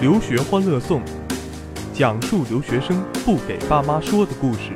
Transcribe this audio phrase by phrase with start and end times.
[0.00, 1.02] 留学欢乐颂，
[1.92, 4.70] 讲述留学生不给爸妈说的故事。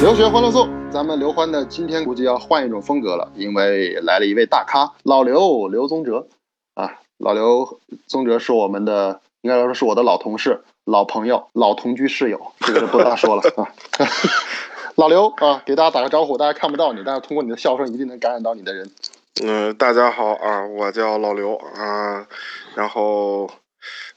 [0.00, 6.26] 留学欢乐颂，咱们刘欢的今天估计要换一种风格了，因为来了一位大咖，老刘刘宗哲
[6.72, 13.68] 啊，老刘宗哲是我们的，应该来说是我的老同事、老朋友、老同居室友，这个就不大说了 啊。
[14.96, 18.90] 老刘啊，给大家打个招呼，大家看不到你，但是通过你的笑声一定能感染到你的人。
[19.42, 22.24] 嗯，大家好啊，我叫老刘啊，
[22.76, 23.50] 然后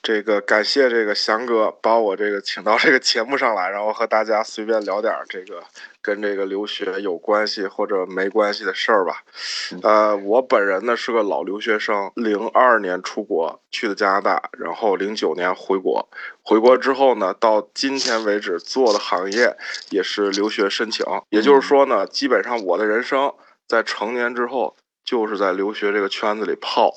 [0.04, 5.64] 这个感谢这个翔哥把我这个请到这个节目上来，然后和大家随便聊点这个
[6.04, 9.24] 跟这个留学有关系或者没关系的事儿吧。
[9.82, 16.08] 呃，我本人呢是个老留学生，零二年出国去的加拿大，然后零九年回国，
[16.44, 19.58] 回国之后呢，到今天为止做的行业
[19.90, 23.34] 也是留学申请，也就是说呢，基本上我的人生
[23.68, 24.76] 在成年之后。
[25.08, 26.94] 就是在留学这个圈子里泡，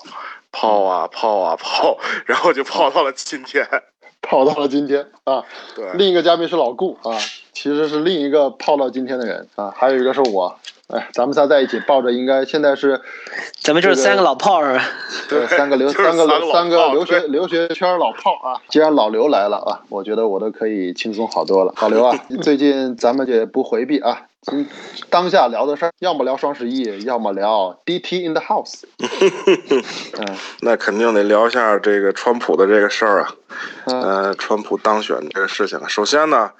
[0.50, 3.64] 泡啊泡啊泡，然后就泡到了今天，
[4.20, 5.44] 泡到了今天啊。
[5.76, 7.16] 对，另一个嘉宾是老顾啊，
[7.52, 13.00] 其实是另一个泡到今天的人啊，还有一个是我，哎，咱们仨在一起抱着，应该现在是，
[13.60, 14.80] 咱们就是三个老炮儿，
[15.28, 18.58] 对，三个留三个三个留学留学圈老炮啊。
[18.68, 21.72] 既然老刘来了啊，我觉得我都可以轻松好多了。
[21.80, 24.26] 老刘啊， 最近咱们也不回避啊。
[24.52, 24.66] 嗯，
[25.10, 28.82] 当下聊的事儿，要么聊双十一， 要么聊 DT in the house。
[28.98, 33.34] 嗯， 那肯定得聊一下这个川普的这个事儿啊。
[33.86, 35.78] 嗯，川普当选这个事情。
[35.88, 36.50] 首先呢。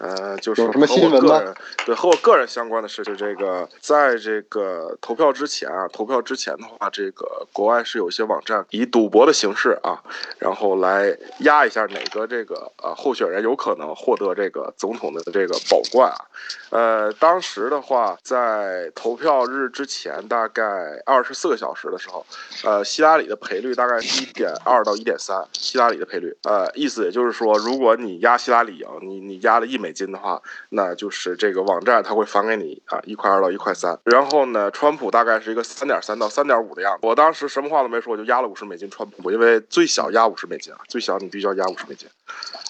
[0.00, 10.02] 呃，就是和我个人对和我个人相关的事情，这个在这个投票之前啊，投票之前的话，这个国外是有一些网站以赌博的形式啊，
[10.38, 16.24] 然后来压一下哪个这个呃候选人有可能获得这个总统的这个宝冠啊。
[16.70, 20.62] 呃，当时的话，在投票日之前大概
[21.04, 22.24] 二十四个小时的时候，
[22.64, 29.89] 呃，希拉里的赔率大概是一点二到一点三，希拉里的赔率，呃，意思也就是说，如果你压希拉里赢，你你压了一美。
[29.90, 33.98] 美金的话，那就是这个网站它会返给你啊一块二到一块三。
[34.04, 37.00] 然后呢，川普大概是一个三点三到三点五的样子。
[37.02, 42.08] 我当时什么话都没说，我就压了五十美金川普，因为最小压五十美金啊，最小你必须要压五十美金。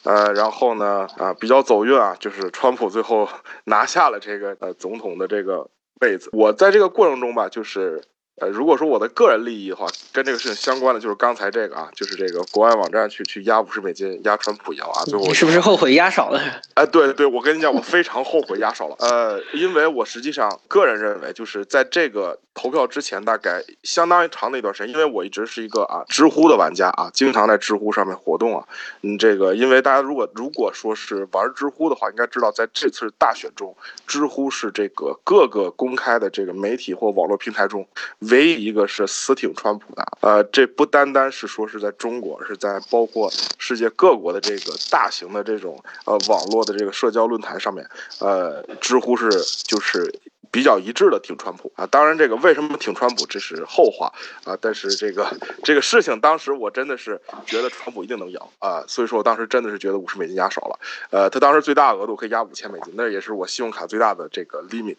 [0.05, 3.29] 呃，然后呢，啊比较走运啊，就是川普最后
[3.65, 5.69] 拿下了这个呃总统的这个
[6.01, 6.31] 位子。
[6.33, 8.03] 我在这个过程中吧，就是。
[8.41, 16.41] 呃，如果说我的个人利益的话，跟这个事情相关的就是刚才这个啊，就是这个国外网站去去压五十美金压川普赢啊，最后你是不是后悔压少了？
[16.75, 18.97] 哎，对对，我跟你讲，我非常后悔压少了。
[18.99, 28.67] 呃，因为我实际上个人认为，就是在这个投票之前，大概相当于长的一段时间，因为我一直是一个啊知乎的玩家啊，经常在知乎上面活动啊。
[29.03, 37.87] 嗯，这个因为大家如果如果说是玩知乎的话，应该知道在这次大选中，知乎是这个各个公开的这个媒体或网络平台中。
[38.31, 47.87] 唯一一个是死挺川普的，呃，这不单单是说是在中国，是在包括世界各国的这个大型的这种呃网络的这个社交论坛上面，
[48.21, 49.31] 呃，知乎是
[49.65, 50.13] 就是。
[50.51, 54.13] 比较一致的挺川普啊，当然这个为什么挺川普这是后话
[54.45, 55.27] 啊，但是这个
[55.63, 60.79] 这个事情当时我真的是觉得川普一定能赢啊，所以说我当时真的是觉得五十美金压少了，
[61.11, 64.97] 呃，他当时最大额度可以压五千美金，那也是我信用卡最大的这个 limit。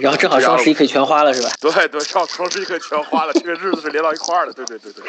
[0.00, 1.50] 然后正好双十一可以全花了是吧？
[1.60, 5.04] 对对，正好双十一可以全花了，这个日子是连到一块儿的，对对对对。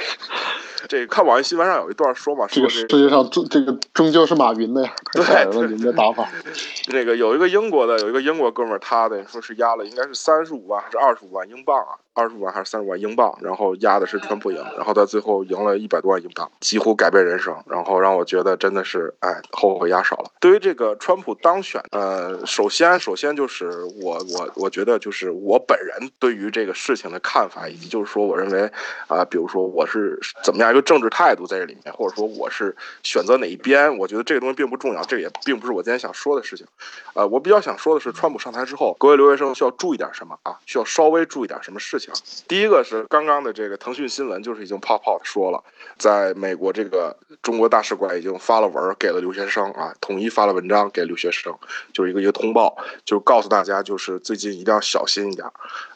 [0.88, 6.28] 这看网易新闻上有一段说嘛，这个世界上终这个终究是马云的呀，对，您的打法。
[6.88, 9.24] 那个有一个英国的有一个英国哥们儿，他的。
[9.42, 12.00] 是压了，应该是三十五万还是二十五万英镑啊？
[12.17, 13.38] 二十五万还是三十万英镑？
[13.44, 17.55] 然后压的是川普赢，然后他最后赢了一百多万英镑，几乎改变人生。
[17.67, 20.31] 然后让我觉得真的是，哎，后悔压少了。
[20.39, 28.72] 对于这个川普当选，呃，首先首先就是我我我觉得就是我本人对于这个事情的看法，以及就是说我认为
[29.07, 36.66] 啊，比如说我是怎么样一个政治态度在这里面，或者说我是选择哪一边，我觉得这个东西并不重要，这也并不是我今天想说的事情。
[37.13, 40.57] 呃，我比较想说的是，川普上台之后，各位留学生需要注意点什么啊？
[40.66, 42.06] 需要稍微注意点什么事情？
[42.47, 45.64] 第一个是刚刚的这个腾讯新闻，就是已经泡泡说了，
[45.97, 51.53] 在美国这个中国大使馆已经发了文给了留学生啊，统一发了文章给留学生，
[51.93, 55.47] 就是一个一个通报，就告诉大家，就是最近一定要小心一点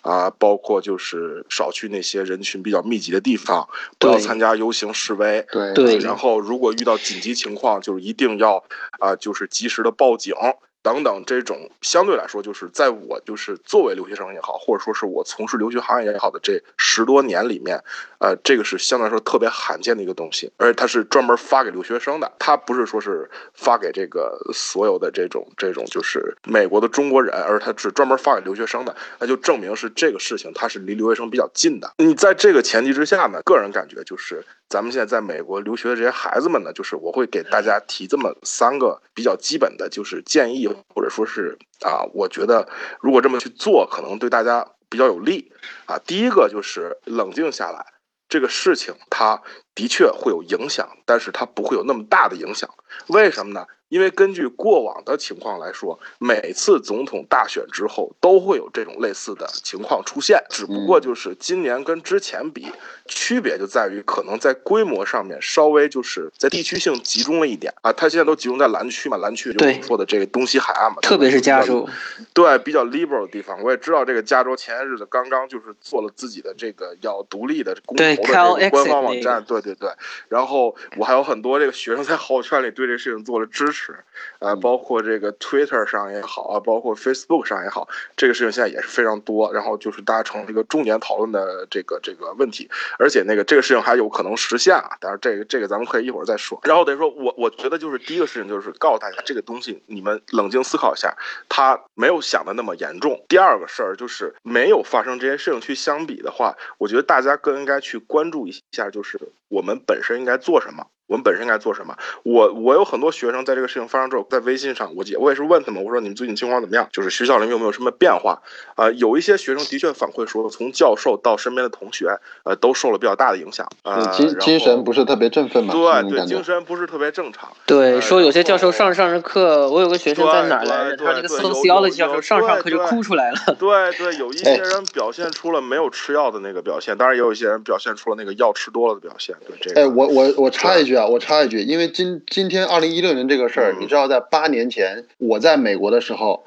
[0.02, 8.64] 啊，包括就是少去那些人群比较密集的地方，不要参加游行示威，对对，然后如果遇到紧急情况，就是一定要
[9.00, 10.36] 啊，就是及时的报警。
[10.84, 17.84] 等等，这种相对来说，就是在我就是作为留学生也好，或者说是我从事留学行业也好的这十多年里面，
[18.20, 31.94] 呃，这个是相对来说特别罕见的一个东西，而且它是专门发给留学生的，它不是说是发给这个所有的这种这种就是美国的中国人，而它是专门发给留学生的，那就证明是这个事情它是离留学生比较近的。
[31.98, 34.44] 你在这个前提之下呢，个人感觉就是。
[34.72, 40.66] 咱们现在在美国留学的这些孩子们呢，就是我会给大家提这么三个比较基本的，就是建议，
[40.96, 42.70] 或者说是啊，我觉得
[43.02, 45.52] 如果这么去做，可能对大家比较有利
[45.88, 46.00] 啊。
[46.00, 47.86] 第一个就是冷静下来，
[48.30, 49.42] 这个事情它
[49.76, 52.70] 的确会有影响，但是它不会有那么大的影响。
[53.08, 53.66] 为什么呢？
[53.92, 62.72] 因为根据过往的情况来说，每次总统大选之后都会有这种类似的情况出现，只不过就是今年跟之前比，
[63.06, 67.92] 区别就在于可能在规模上面稍微就是在地区性集中了一点啊。
[67.92, 71.86] 它现在都集中在蓝区嘛，蓝区就是说的这个东西海岸嘛，特别是加州，
[72.34, 73.62] 对比较 liberal 的地方。
[73.62, 79.90] 我也知道这个加州前些日子刚刚就是做了自己的这个要独立的公投的这个官方网站，对对对。
[80.30, 83.81] 然后我还有很多这个学生在好友圈里对这个事情做了支持。
[83.84, 83.96] 是，
[84.38, 89.52] 呃，包括这个 Twitter 上也好啊，包括 Facebook 上也好，这个事情现在也是非常多。
[89.52, 92.70] 然后就是大家成了一个重点讨论的这个这个问题，
[93.00, 94.98] 而且那个这个事情还有可能实现啊。
[95.00, 96.60] 当然，这个这个咱们可以一会儿再说。
[96.64, 101.18] 然后等于说我我觉得就是第一个事情就是告诉大家，这个东西你们冷静思考一下，
[101.50, 103.26] 它没有想的那么严重。
[103.28, 109.20] 第二个事儿就是没有发生这些事情去相比的话，我觉得大家更应该去关注一下，就是
[109.50, 110.86] 我们本身应该做什么。
[111.12, 111.94] 我们本身应该做什么？
[112.24, 116.88] 我我有很多学生在这个事情发生之后，在微信上，我我也是问他们，我说你们最近情况怎么样？
[116.94, 118.42] 就是学校里面有没有什么变化？
[118.76, 123.68] 啊，有一些学生的确反馈说，从教授到身边的同学，呃，都受了比较大的影响。
[123.84, 125.74] 呃，精精神不是特别振奋嘛？
[125.74, 127.50] 对对，精神不是特别正常。
[127.66, 130.96] 对，说有些教授上上着课，我有个学生在哪来着？
[130.96, 133.38] 他这个 sociology 教授上上课就哭出来了。
[133.60, 139.36] 对对，有一些人表现出了没有吃药的那个表现，当然也有一些人表现出了那个药吃多了的表现。
[139.46, 139.82] 对这个。
[139.82, 141.01] 哎，我我我插一句啊。
[141.08, 146.44] 我插一句，因为今今天二零一六年这个事儿，你知道，在八年前我在美国的时候，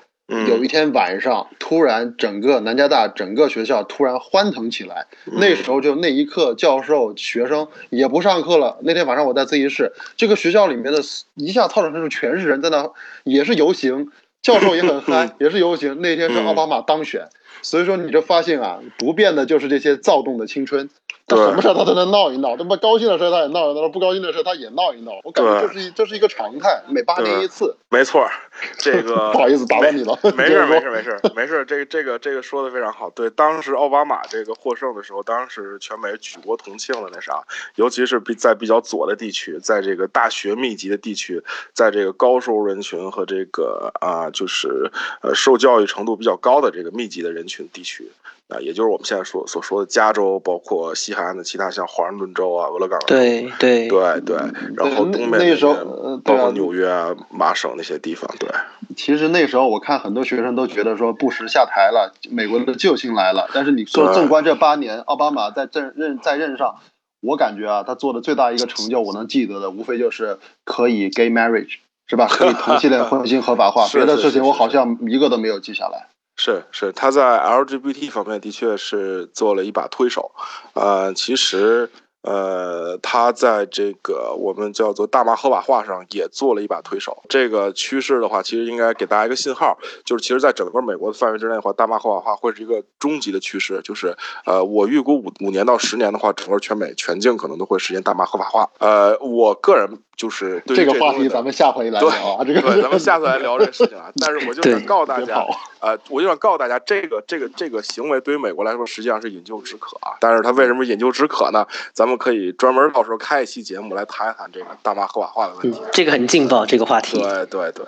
[0.49, 5.07] 有一天晚上，突然整个南加大整个学校突然欢腾起来。
[5.27, 8.79] 那时候就那一刻，教授学生也不上课了。
[8.83, 11.01] 那天晚上我在自习室，这个学校里面的
[11.35, 12.91] 一下操场上就全是人在那，
[13.25, 14.11] 也是游行，
[14.43, 16.01] 教授也很嗨，也是游行。
[16.01, 17.29] 那天是奥巴马当选，
[17.61, 20.89] 所以说你就发现啊，不变的就是这些躁动的青春。
[21.27, 25.13] 他什么事他都能闹一闹，他妈高兴的事他也闹一闹，不高兴的事他也闹一闹。
[25.25, 27.75] 我感觉这是这是一个常态，每八年一次。
[27.89, 28.29] 没错，
[28.79, 30.19] 这个不好意思打断你了。
[30.37, 33.09] 没事没事没事没事，这个这个这个说的非常好。
[33.09, 37.43] 对，当时奥巴马这个获胜的时候，当时全美举国同庆了那啥，
[37.77, 41.43] 尤其是比在比较左的地区，在这个大学密集的地区，
[41.73, 44.91] 在这个高收入人群和这个啊，就是
[45.23, 48.11] 呃受教育程度比较高的这个密集的人群地区。
[48.49, 54.37] 啊，也就是我们现在所所说的加州，包括西海岸的其他像华盛顿州啊、俄勒冈州，对对对对，
[54.77, 55.75] 然后东面那时候
[56.23, 58.49] 包括纽约啊、麻省那些地方，对。
[58.97, 63.49] 其实那时候我看很多学生都觉得说布什下台了，美国的救星来了。
[63.55, 66.77] 但是你说纵观这八年，奥巴马在任任在任上，
[67.23, 72.29] 我感觉啊，他做的最大一个成就，我能记得的，无非就是可以 gay marriage，是吧？
[72.29, 76.09] 可以同性恋 婚姻合法化，别的事情我好像一个都没有记下来。
[76.37, 80.33] 是是，他在 LGBT 方面的确是做了一把推手，
[80.75, 81.91] 呃，其实。
[82.27, 87.23] 呃，他在这个我们叫做大麻合法化上也做了一把推手。
[87.29, 89.77] 这个趋势的话，其实应该给大家一个信号，
[90.07, 93.79] 就是其实在整个美国的范围之内的话，大麻合法化会是一个终极的趋势。
[93.85, 94.17] 就是
[94.47, 98.71] 呃，我预估五五年到十年的话，整个全美全境可能都会实现大麻合法化。
[98.79, 102.45] 呃，我个人就是这个话题，咱们下回来聊啊。
[102.45, 104.11] 这个对，咱们下次来聊这个事情啊。
[104.21, 105.45] 但是我就想告诉大家，
[105.81, 110.17] 呃，我就想告诉大家，这个这个这个行为对于美国来说实际上是饮鸩止渴啊。
[110.21, 111.67] 但是它为什么饮鸩止渴呢？
[111.93, 112.15] 咱们。
[112.17, 115.83] 可以专门到时候开一期节目来谈一谈这个大麻合法化的问题。
[115.93, 117.21] 这个很劲爆，这个话题。
[117.21, 117.85] 对对对，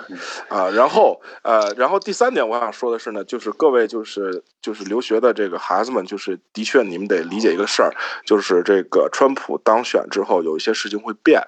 [0.48, 7.94] 啊，然后呃，然后第三点我想说的是呢，就是各位就是就是留学的这个孩子们，就是的确你们得理解一个事儿，
[8.26, 11.40] 就是这个川普当选之后有一些事情会变，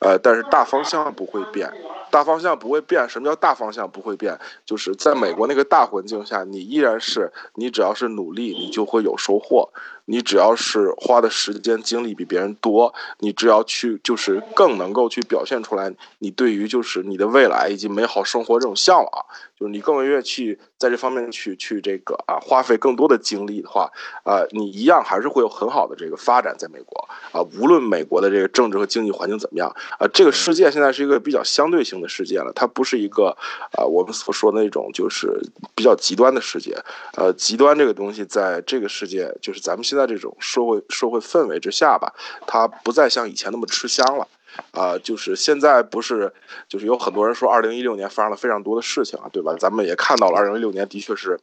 [0.00, 1.76] 呃，但是大方向不会变，
[2.14, 3.08] 大方向不会变。
[3.08, 4.38] 什么叫大方向不会变？
[4.64, 9.68] 就是在美国那个大环境下，你依然是你只要是努力，你就会有收获。
[10.06, 19.26] 你只要是花的时间精力比别人多，你只要去就是更能够去表现出来，你对于就是你的未来以及美好生活这种向往，
[19.58, 23.90] 就是你更愿意去在这方面去去这个啊花费更多的精力的话，
[24.24, 33.36] 啊，你一样还是会有很好的这个发展在美国啊，无论美国的这个政治和经济环境怎么样啊，这个世界现在是一个比较相对性世界了，它不是一个
[33.72, 35.40] 啊我们所说的那种就是
[35.74, 36.76] 比较极端的世界，
[37.16, 39.94] 呃，极端这个东西在这个世界就是咱们现。
[39.94, 42.12] 在这种社会社会氛围之下吧，
[42.48, 44.26] 它不再像以前那么吃香了，
[44.72, 46.32] 啊，就是现在不是，
[46.68, 49.54] 就是有很多人说，二零一六年发生了非常多的事情啊，对吧？
[49.56, 51.38] 咱们也看到了，二零一六年的确是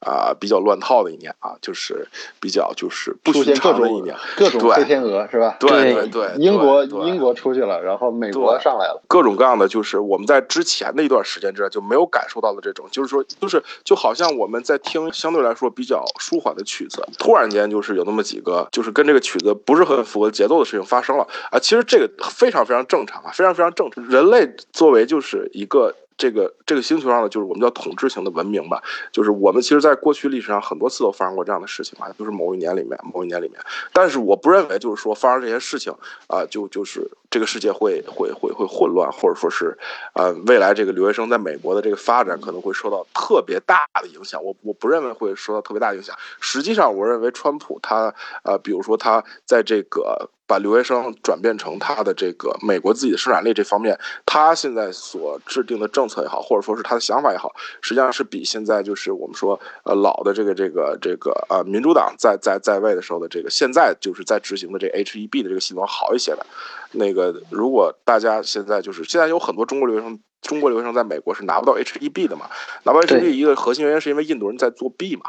[0.00, 2.08] 啊比较乱套的一年啊，就是
[2.40, 5.56] 比较就是不寻常的一年，各种黑天鹅是吧？
[5.60, 25.94] 对对对，英国英国出去了，然后美国上来了，各种各样的就是我们在之前的一段时间之内就没有感受到的这种，就是说就是就好像我们在听相对来说比较舒缓的曲子，突然间就是有那么几个就是跟这个曲子不是很符合节奏的事情发生了啊，其实这个非常非常正常啊，非常非常正常，人类作为就是一个。
[26.20, 33.58] 这个这个星球上的就是我们叫统治型的文明吧，就是我们其实，在过去历史上很多次都发生过这样的事情嘛，就是某一年里面，某一年里面。
[33.94, 35.90] 但是我不认为就是说发生这些事情
[36.26, 39.78] 啊，就就是这个世界会会会会混乱，或者说是，
[40.12, 44.44] 呃，未来这个留学生在美国的这个发展可能会受到特别大的影响。
[44.44, 46.14] 我我不认为会受到特别大的影响。
[46.38, 50.28] 实际上，我认为川普他呃，比如说他在这个。
[50.50, 66.44] 把留学生转变成他的这个美国自己的生产力这方面，他现在所制定的政策也好，或者说是他的想法也好，实际上是比现在就是我们说呃老的这个这个这个呃民主党在在在位的时候的这个现在就是在执行的这 H E B 的这个系统好一些的。
[66.92, 72.46] 那个如果大家现在就是现在有很多中国留学生，中国留学生在美国是拿不到 H E B 的嘛？
[72.84, 75.22] 拿不到 H E B 一个核心原因是因为印度人在作弊嘛。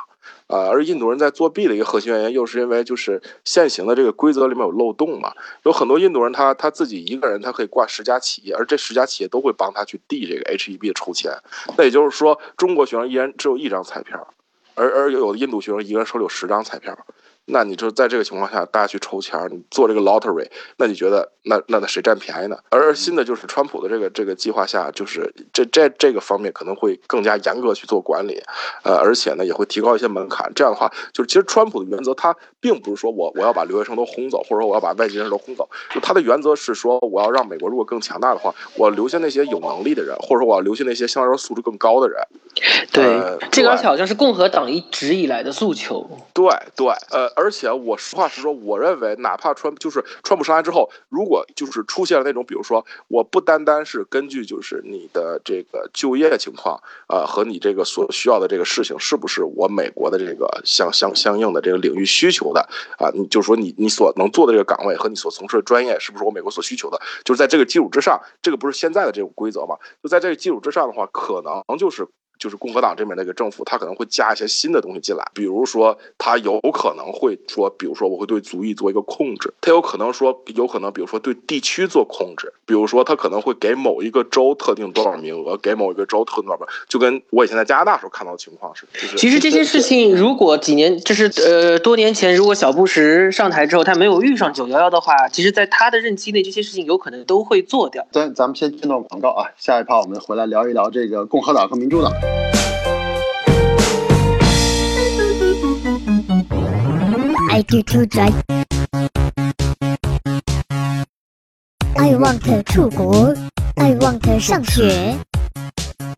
[0.47, 5.33] 呃，而印度人在作弊的一个核心原因，又是因为就是现行的这个规则里面有漏洞嘛。
[5.63, 11.31] 有很多印度人，他他自己一个人，他可以挂十家企业，而这十家企业都会帮他去递这个 H E B 的抽签。
[11.77, 14.27] 那也就是说，中国学生一人只有一张彩票，
[14.75, 16.97] 而而有的印度学生一个人手里有十张彩票。
[17.45, 22.57] 那你就在这个情况下，大家去抽签，你做这个 lottery，那你觉得那那那谁占便宜呢？
[22.69, 28.41] 而新的就是川普的这个这个计划下，就是这这这个方面可能会更加严格去做管理，
[28.83, 30.49] 呃，而且呢也会提高一些门槛。
[30.55, 42.21] 这样的话，就是其实川普的原则，他并不是说我我要把留学生都轰走，或者说我要把外籍人士都轰走，就他的原则是说，我要让美国如果更强大的话，我留下那些有能力的人，或者说我要留下那些相对来说素质更高的人。
[42.91, 46.09] 对，这个而且好像是共和党一直以来的诉求。
[46.33, 47.31] 对对，呃。
[47.35, 62.59] 而且我实话实说，我认为哪怕川就是川普上来之后，如果就是出现了那种，比如说我不单单是根据就是你的这个就业情况啊和你这个所需要的这个事情是不是我美国的这个相相相应的这个领域需求的
[62.97, 69.77] 啊，你就说你你所能做的这个岗位和你所从事的专业是不是我美国所需求的，就是在这个基础之上，这个不是现在的这种规则嘛？
[70.03, 72.07] 就在这个基础之上的话，可能就是。
[72.41, 88.87] 就是共和党这边那个政府，他可能会加一些新的东西进来，比如说他有可能会说，比如说我会对族裔做一个控制，他有可能说，有可能比如说对地区做控制，比如说他可能会给某一个州特定多少名额，给某一个州特定多少，就跟我以前在加拿大时候看到的情况是。
[89.15, 98.03] 其实这些事情，如果几年就是呃多年前，如果小布什上台之后他没有遇上九幺幺的话，其实在他的任期内，这些事情有可能都会做掉。
[98.11, 102.30] 咱咱们先进段广告啊，下一趴我们回来聊一聊这个共和党和民主党。
[107.51, 108.33] I do to drive.
[111.95, 113.35] I want 出国。
[113.75, 115.15] I want 上学。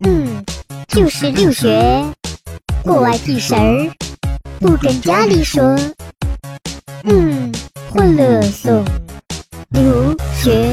[0.05, 0.43] 嗯，
[0.88, 2.03] 就是留学，
[2.84, 3.91] 国外屁事儿，
[4.60, 5.75] 不跟家里说。
[7.03, 7.51] 嗯，
[7.89, 8.86] 欢乐颂，
[9.70, 10.72] 留学，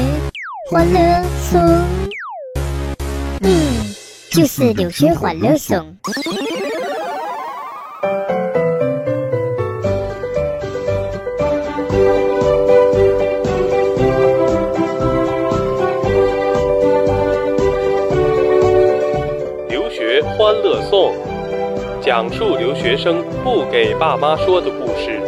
[0.69, 1.61] 欢乐颂。
[3.41, 3.80] 嗯，
[4.31, 5.77] 就是留学欢乐颂。
[19.67, 21.13] 留学欢乐颂，
[22.01, 25.19] 讲述留学生不给爸妈说的故事。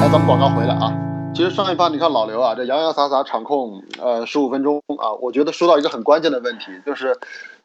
[0.00, 0.92] 来，咱们广告回来啊。
[1.40, 7.18] 其实上一趴你看老刘啊，这洋洋洒洒场控呃十五分钟啊，我觉得说到一个很关键的问题，就是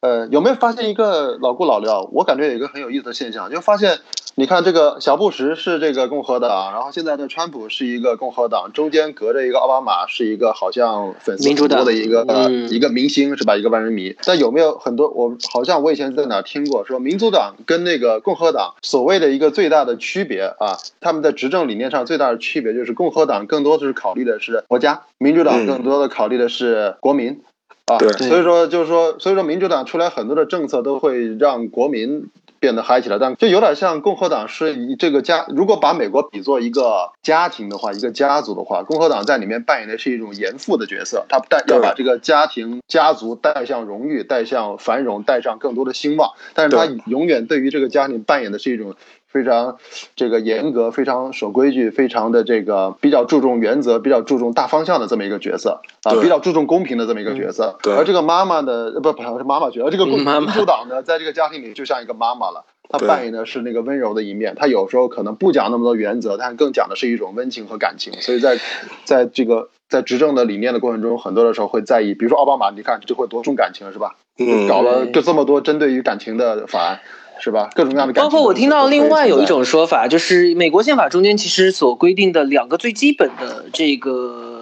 [0.06, 2.08] 呃有没有发现一个老顾老刘？
[2.14, 3.98] 我感觉有一个很有意思的现象，就发现。
[4.38, 12.26] 你看这个小布什是这个共和党，然后现在的川普是一个共和党，中间隔着一个奥巴马，是一个好像粉丝很多的一个
[12.70, 13.56] 一个明星是吧？
[13.56, 14.14] 一个万人迷。
[14.26, 15.08] 但有没有很多？
[15.08, 27.40] 我好像我以前在哪听过，说民主党跟那个共和党所谓的一个最大的区别啊，他们在执政理念上最大的区别就是共和党更多的是考虑的是国家，民主党更多的考虑的是国民
[27.86, 27.98] 啊。
[28.18, 32.30] 所以说就是说，所以说民主党出来很多的政策都会让国民。
[32.58, 48.96] 变得嗨起来，但就有点像共和党是以这个家，如果把美国比作一个家庭的话，一个家族的话，共和党在里面扮演的是一种严父的角色，他带要把这个家庭家族带向荣誉，带向繁荣，带上更多的兴旺，但是他永远对于这个家庭扮演的是一种。
[49.36, 49.76] 非常
[50.16, 57.78] 这个严格、非常守规矩、非常的这个比较注重原则、比较注重大方向的这么一个角色啊，比较注重公平的这么一个角色。
[57.84, 57.94] 对。
[57.94, 60.24] 而这个妈妈的，不不是妈妈角色，这个民
[60.54, 62.64] 主党呢，在这个家庭里就像一个妈妈了。
[62.88, 64.56] 她扮演的是那个温柔的一面。
[64.56, 68.14] 她有时候可能不讲那么多原则，但更讲的是一种温情和感情。
[68.22, 68.58] 所以在
[69.04, 74.16] 在这个在执政的理念的过程中，很多的时候会在意，比如说奥巴马，你看就会多重感情，是吧？
[74.38, 74.70] 嗯。
[74.70, 77.02] 搞了就这么多针对于感情的法案。
[77.40, 77.70] 是吧？
[77.76, 78.14] 各种各样的。
[78.14, 84.55] 包括我听到另外有一种说法，就是美国宪法中间其实所规定的两个最基本的这个。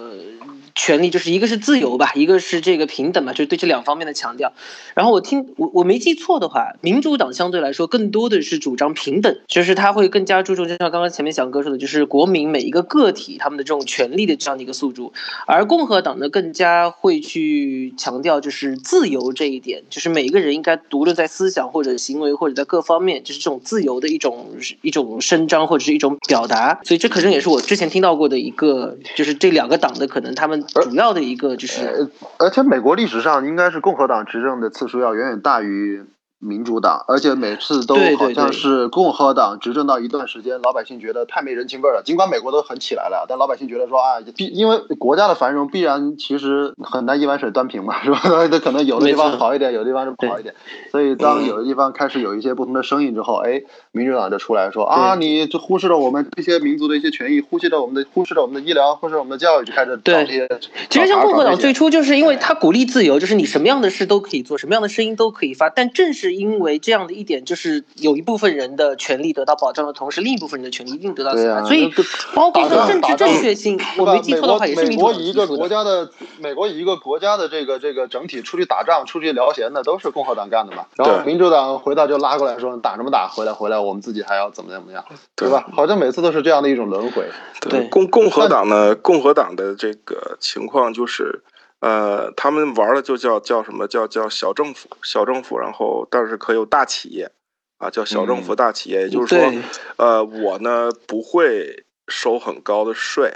[0.74, 4.52] 权利就是一个是自由吧，一个是这个平等嘛，就是对这两方面的强调。
[4.94, 15.12] 然后我听我我没记错的话，民主党相对来说更多的是主张平等，就是他会更加注重，就像刚刚前面翔哥说的，就是国民每一个个体他们的这种权利的这样的一个诉诸。
[15.46, 24.48] 而共和党呢，更加会去强调就是自由这一点，就是每一个人应该独论在思想或者行为或者在各方面，就是这种自由的一种
[24.82, 26.80] 一种伸张或者是一种表达。
[26.82, 30.63] 所以这可能也是我之前听到过的一个，就是这两个党的可能他们。
[30.66, 36.04] 主要的一个就是，而且美国历史上应该是共和党执政的次数要远远大于。
[36.44, 42.02] 民主党，而且每次都好像是共和党执政到一段时间，老百姓觉得太没人情味儿了。
[42.04, 48.20] 尽管美国都很起来了，但老百姓觉得说啊，必因为国家的繁荣必然其实很难一碗水端平嘛， 是吧？
[48.50, 50.54] 那可能有的地方好一点，有的地方是不好一点。
[50.92, 60.48] 所以当有的地方开始有一些不同的声音之后，哎，民主党就出来说啊，你就忽视了我们这些民族的一些权益，忽视了我们的忽视了我们的医疗，忽视了我们的教育，就开始这些。
[60.90, 67.14] 其实像共和党最初就是因为他鼓励自由，就是你什么样的事都可以做，什么样的声音都可以发，但正是因为这样的。
[67.14, 71.62] 一点就是有一部分人的权利得到保障的同时，另一部分人的权利一定得到损害。
[71.62, 71.88] 所以，
[72.34, 76.10] 包括说政治正确性，我没记错的话，也是美国一个国家的
[76.40, 80.86] 美国一个国家的这个这个整体出去打仗、出去聊闲的都是共和党干的嘛。
[80.96, 85.04] 然后民主党回到就拉过来说打什么打，回来回来我们自己还要怎么怎么样，
[85.36, 85.64] 对吧？
[85.72, 87.24] 好像每次都是这样的一种轮回。
[87.60, 91.42] 对共共和党呢，共和党的这个情况就是。
[91.84, 97.30] 呃，他们玩的就叫叫什么叫叫小政府，小政府，然后但是可有大企业，
[97.76, 99.52] 啊，叫小政府大企业，也就是说，
[99.96, 103.34] 呃，我呢不会收很高的税。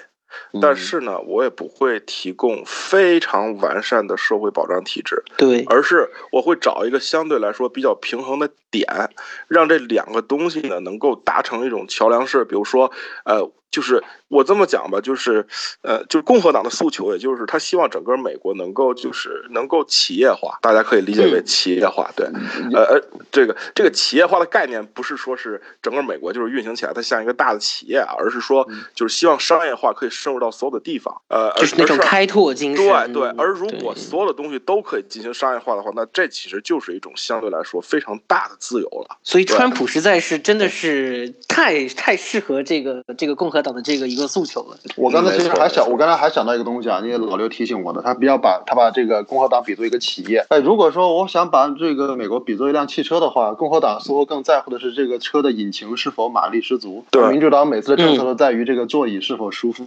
[0.60, 9.10] 但是呢，我也不会提供非常完善的社会保障体制，对，而是我会找一个相对来说比较平衡的点，
[9.46, 12.44] 让这两个东西呢能够达成一种桥梁式。
[12.44, 12.90] 比如说，
[13.24, 15.46] 呃，就是我这么讲吧，就是，
[15.82, 22.26] 呃，就是共和党的诉求，也就是他希望整个美国能够就是能够企业化，大家可以理解为企业化，对，
[22.74, 30.08] 呃呃，这个这个企业化的概念不是说是整个美国就是运行起来，它像一个大的企业啊，而是说就是希望商业化可以。
[30.18, 32.84] 深入到所有的地方，呃，就是那种开拓精神。
[33.12, 39.16] 对对，而如果所有的东西都可以进行商业化的话，那这其实就是一种相对来说非常大的自由了。
[39.22, 44.76] 所以，川普实在是真的是太太适合这个这个共和党的这个一个诉求了。
[44.96, 50.44] 我刚才其实还想，我刚才还想到一个东西啊，因为老刘提醒我的，他比较把他把这个共和党比作一个企业。
[50.48, 57.04] 哎，如果说我想把这个美国比作一辆汽车的话，共和党似乎更在乎的是这个车的引擎是否马力十足。
[57.10, 59.86] 对，民主党每次的政策都在于这个座椅是否舒服。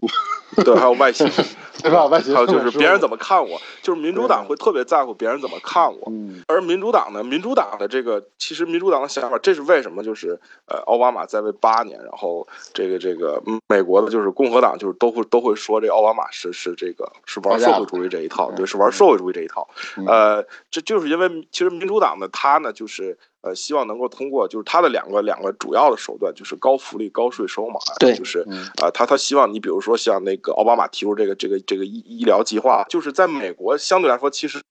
[0.64, 1.30] 对，还有外形，
[1.82, 2.06] 对吧？
[2.08, 6.12] 外形，还有就是别人怎么看我，就是民主党会特别在乎别人怎么看我，
[6.48, 10.04] 而民主党呢，民主党的这个其实民主党的想法，这是为什么？
[10.04, 19.68] 就是呃，奥巴马在位八年，然后这个这个美国的，就是共和党，就是都会都会说这奥巴马是是这个是玩社会主义这一套，对，是玩社会主义这一套。
[20.08, 23.18] 呃，这就是因为其实民主党呢，他呢就是。
[23.42, 27.80] 呃，希望能够通过就是他的两个两个主要的手段，就是高福利、高税收嘛。
[28.00, 28.46] 对，就是
[28.82, 34.62] 啊，他他希望你比如说像那个奥巴马提出这个这个这个医医疗计划，就是在美国相对来说，其实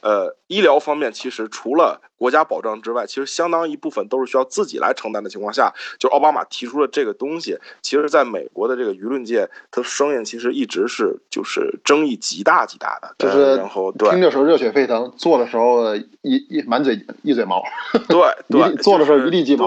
[0.00, 13.12] 呃医疗方面其实除了国家保障之外，其实相当一部分都是需要自己来承担的情况下，就奥巴马提出了这个东西，其实在美国的这个舆论界，他声音其实一直是就是争议极大极大的。
[13.18, 17.60] 就是然后听的时候热血沸腾，做的时候一一满嘴一嘴毛。
[18.12, 19.66] 对 对，做的时候一地鸡毛。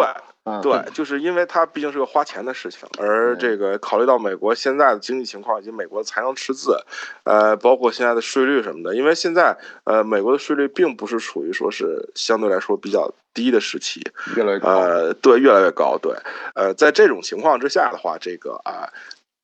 [0.62, 6.78] 对，对，就是因为它毕竟是个花钱的事情，而这个考虑到美国现在的经济情况以及美国的财政赤字，
[7.24, 14.02] 呃，包括现在的税率什么的，因为现在呃，美国的税率并不是处于说是相对来说比较低的时期，
[14.36, 14.70] 越来越高。
[14.70, 15.98] 呃，对，越来越高。
[15.98, 16.16] 对，
[16.54, 18.88] 呃，在这种情况之下的话，这个啊。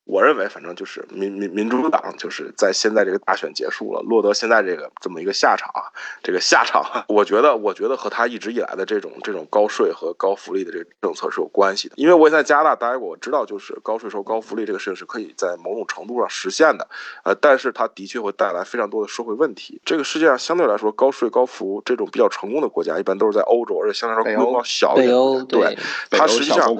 [0.04, 5.88] 我认为，反正就是民民民主党就是在现在这个大选结束了，落得现在这个这么一个下场啊，
[6.22, 11.94] 这个下场， 我觉得，我觉得和他一直以来的这种这种高税和高福利的这个政策是有关系的。
[11.96, 16.88] 因为我也在加拿大待过，我知道就是高税收、高福利这个事情是可以在某种程度上实现的，
[17.22, 19.80] 呃，但是它的确会带来非常多的社会问题。
[19.84, 25.46] 这个世界上相对来说高税高福这种比较成功的国家，一般都是在欧洲，而且相对来说规模小一点。
[25.46, 25.78] 对，
[26.10, 26.74] 它实际上，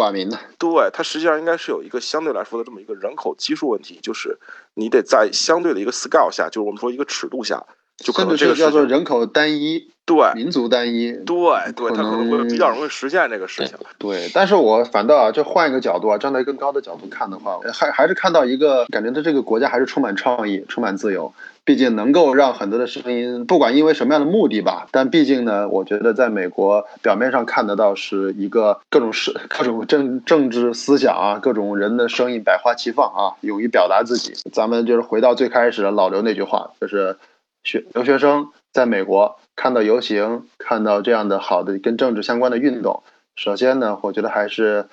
[0.58, 3.98] 对它实际上应该是有一个相对来说的这么一个人口基数问题。
[4.02, 4.38] 就是
[4.74, 7.64] 你得在相对的一个 scale 下，就是我们说一个尺度下，
[7.98, 13.76] 就可能这个叫做人口单一，对，民族单一，对对，它可能会比较容易实现这个事情。
[13.98, 21.32] 对，但是我反倒啊，就换一个角度啊，站在更高的角度看的话，还还是看到一个感觉，它这个国家还是充满创意，充满自由。
[21.64, 34.32] 毕竟能够让很多的声音，不管因为什么样的目的吧，但毕竟呢，我觉得在美国表面上看得到是一个各种是各种政政治思想啊，各种人的声音百花齐放啊，勇于表达自己。
[34.52, 37.16] 咱们就是回到最开始的老刘那句话，就是
[37.62, 43.04] 学留学生在美国看到游行，看到这样的好的跟政治相关的运动，
[43.36, 44.86] 首先呢，我觉得还是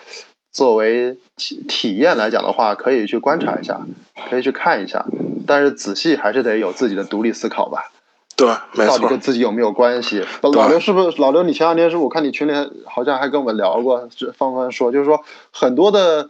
[0.52, 3.82] 作为体体验来讲的话，可以去观察一下，
[4.30, 5.06] 可以去看一下。
[5.46, 7.92] 但是仔细还是得有自己的独立思考吧，
[8.36, 8.88] 对，没错。
[8.88, 10.24] 到底跟自己有没有关系？
[10.42, 11.22] 老刘是不是？
[11.22, 12.52] 老刘，你前两天是我看你群里
[12.86, 14.08] 好像还跟我们聊过，
[14.38, 16.30] 方方说，就是说很多的，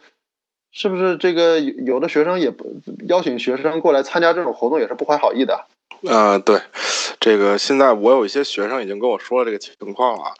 [0.71, 5.65] 是不是这个有的学生也不邀请学生过来参加这种活动，也是不怀好意的。
[6.03, 6.62] 呃，对，
[7.19, 10.34] 这个现在我有一些学生已经跟我说了这个情况了，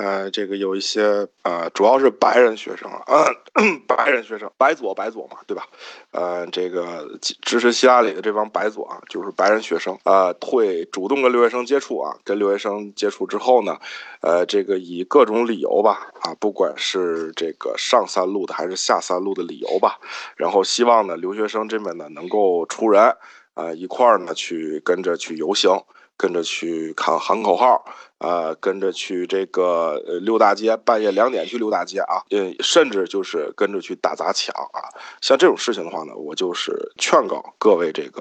[0.00, 3.26] 呃，这个有一些呃，主要是白人学生啊，
[3.86, 5.66] 白人学生，白左白左嘛，对吧？
[6.12, 13.78] 呃，这个支持希拉里的这帮白左啊，就是白人学生啊，会主动跟留学生接触啊，跟留学生接触之后呢，
[14.22, 19.98] 呃，这个以各种理由吧，啊，不管是这个上三路的还是下三路的理由吧，
[20.36, 23.14] 然后希望呢，留学生这边呢能够出人。
[23.54, 25.82] 啊，一块儿呢去跟着去游行，
[26.20, 27.82] 跟着去看喊口号，
[28.18, 38.20] 啊，跟着去这个呃溜大街，半夜两点去溜大街啊，呃，甚至就是跟着去打砸抢啊，像这种事情的话呢，我就是劝告各位这个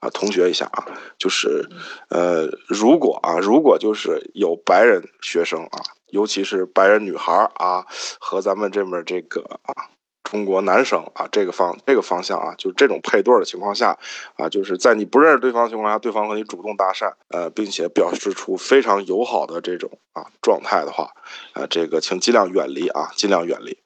[0.00, 0.86] 啊同学一下啊，
[1.18, 1.68] 就是
[2.08, 7.84] 呃，如果啊，如果就是有白人学生啊，尤其是白人女孩啊，
[8.18, 9.92] 和咱们这边这个啊。
[10.24, 13.96] 中国男生啊，这个方这个方向啊，就是这种配对的情况下
[14.36, 21.12] 啊，就是在你不认识对方的情况下，对方和你主动搭讪，呃，并且表示出非常友好的这种啊状态的话，
[21.52, 23.78] 啊，这个请尽量远离啊，尽量远离，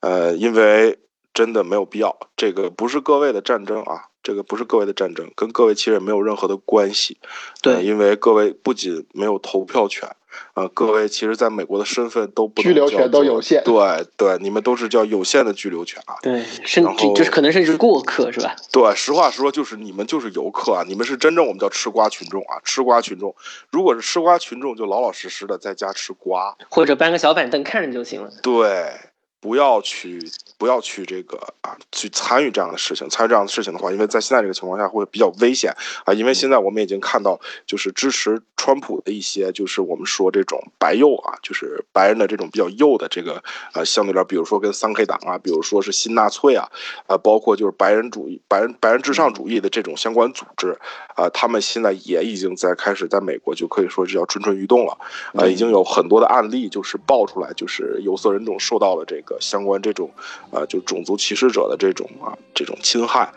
[0.00, 0.98] 呃，因为
[1.34, 7.18] 真的没有必要，这个不是各位的战争啊，这个不是各位的战争，跟各位其实也没有任何的关系，
[7.62, 10.14] 对，因为各位不仅没有投票权。
[10.54, 16.16] 啊，各位，其实在美国的身份都不居留权都有限，对对，你们都是叫有限的居留权啊。
[16.22, 18.56] 对，甚至就是可能甚至是过客，是吧？
[18.72, 23.34] 对，实话实说，就是你们就是游客啊，你们是真正我们叫吃瓜群众啊，吃瓜群众。
[23.70, 28.30] 如果是吃瓜群众，就老老实实的在家吃瓜，或者搬个小板凳看着就行了。
[28.42, 28.92] 对。
[29.40, 30.20] 不要去，
[30.58, 33.08] 不要去这个啊，去参与这样的事情。
[33.08, 35.72] 参与这样的事情的话，因为在现在这个情况下会比较危险
[36.04, 36.12] 啊。
[36.14, 43.42] 因为现在我们已经看到，就是支持川普的一些，就是我们说这种白右啊，就是白人的这种比较右的这个
[43.74, 46.68] 呃，相对来，比如说跟三 K 党啊，比如说是新纳粹啊，
[47.06, 50.76] 啊，包括就是白人主义、白人白人至上主义的这种相关组织
[51.14, 54.96] 啊，他们现在也已经在开始在美国就可以说是要蠢蠢欲动了
[55.34, 59.20] 啊，已经有很多的案例就是爆出来，就是有色人种受到了这。
[59.25, 60.08] 个个相关这种，
[60.50, 63.30] 呃，就种族歧视者的这种啊，这种侵害，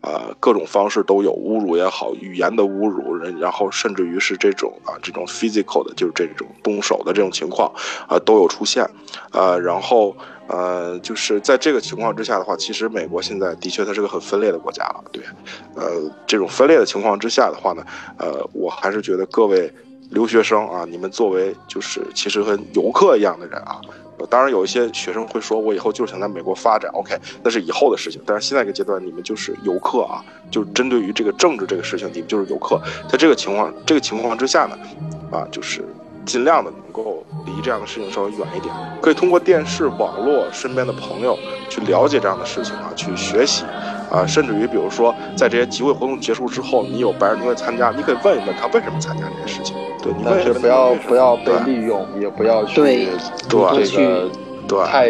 [0.00, 7.70] 啊，各种方式都有，侮辱也好，语言的侮辱人，然后甚至于是这种啊，这种 physical 的，就是这种动手的这种情况，
[8.08, 8.82] 啊，都有出现，
[9.30, 10.16] 啊，然后，
[10.48, 15.22] 呃，就是在这个情况之下的话，其实美国现在的确它是个很分裂的国家了，对，
[15.74, 17.84] 呃，这种分裂的情况之下的话呢，
[18.18, 19.72] 呃，我还是觉得各位
[20.12, 23.80] 留学生啊，你们作为就是其实和游客一样的人啊。
[24.30, 26.88] 当然，有一些学生会说，我以后就是想在美国发展。
[26.92, 28.22] OK，那是以后的事情。
[28.24, 32.80] 但是现在这个阶段，你们就是游客啊，就针对于这个政治这个事情，你们就是游客。
[33.08, 34.78] 在这个情况、这个情况之下呢，
[35.36, 35.84] 啊，就是
[36.24, 43.64] 尽量的能够离这样的事情稍微远一点，可以通过电视、网络、身边的朋友去了解这样的事情啊，去学习。
[44.12, 49.74] 啊，甚至于，比如说，在这些集会活动结束之后，你有白人同学参加，你可以问一问他为什么参加这些事情。
[50.02, 53.08] 对，你但是不要不要被利用，也不要去对
[53.48, 54.28] 这个
[54.72, 55.08] 对太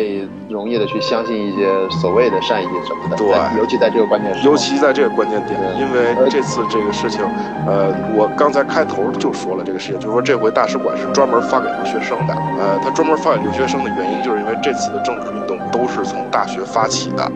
[0.48, 1.68] 容易的去相信一些
[2.00, 3.16] 所谓的善意什么的。
[3.16, 7.20] 对，尤其在这个关键，尤其在这个关键点，因为这次这个事情，
[7.66, 12.34] 呃，我刚才开头就说了这个事情，就是说这回大使馆是专门发给留学生的。
[12.34, 17.30] 呃，他专门发给留学生的原因，就是因为这次的政治运动都是从大学发起的。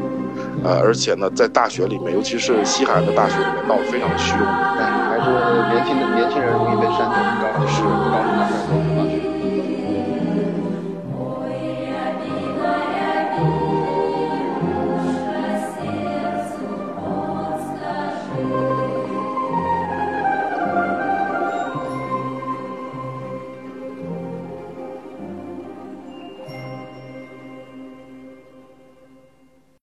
[0.65, 4.37] 呃，而且呢，在大学里面，尤其是西海岸的大学里面，闹得非常的凶。
[4.39, 5.31] 哎，还是
[5.73, 8.86] 年轻的年轻人容易被煽动，高是是。